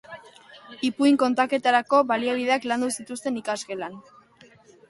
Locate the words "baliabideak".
2.13-2.65